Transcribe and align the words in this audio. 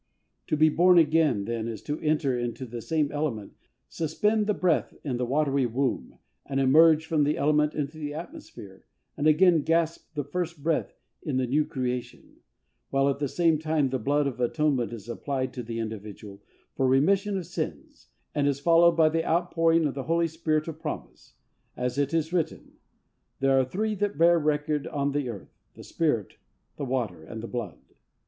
To 0.47 0.57
be 0.57 0.69
born 0.69 0.97
again, 0.97 1.45
then, 1.45 1.67
is 1.67 1.83
to 1.83 1.99
enter 1.99 2.35
into 2.35 2.65
the 2.65 2.81
same 2.81 3.11
element, 3.11 3.53
suspend 3.87 4.47
the 4.47 4.53
breath 4.55 4.95
in 5.03 5.17
the 5.17 5.27
watery 5.27 5.67
womb, 5.67 6.17
and 6.43 6.59
emerge 6.59 7.05
from 7.05 7.23
that 7.25 7.37
element 7.37 7.75
into 7.75 7.99
the 7.99 8.15
atmosphere, 8.15 8.85
and 9.15 9.27
again 9.27 9.61
gasp 9.61 10.15
the 10.15 10.23
first 10.23 10.63
breath 10.63 10.95
in 11.21 11.37
the 11.37 11.45
new 11.45 11.65
creation; 11.65 12.37
while, 12.89 13.09
at 13.09 13.19
the 13.19 13.27
same 13.27 13.59
time, 13.59 13.89
the 13.91 13.99
blood 13.99 14.25
of 14.25 14.39
Atonement 14.39 14.91
is 14.91 15.07
applied 15.07 15.53
to 15.53 15.61
the 15.61 15.77
individual, 15.77 16.41
for 16.73 16.87
remission 16.87 17.37
of 17.37 17.45
sins, 17.45 18.07
and 18.33 18.47
is 18.47 18.59
followed 18.59 18.93
by 18.97 19.07
the 19.09 19.23
outpouring 19.23 19.85
of 19.85 19.93
the 19.93 20.05
Holy 20.09 20.27
Spirit 20.27 20.67
of 20.67 20.81
promise. 20.81 21.35
As 21.77 21.99
it 21.99 22.11
is 22.11 22.33
written 22.33 22.77
"There 23.39 23.59
are 23.59 23.63
three 23.63 23.93
that 23.93 24.17
bear 24.17 24.39
record 24.39 24.87
on 24.87 25.11
the 25.11 25.29
earth; 25.29 25.53
the 25.75 25.83
spirit, 25.83 26.37
the 26.77 26.85
water, 26.85 27.23
and 27.23 27.43
the 27.43 27.47
blood." 27.47 27.77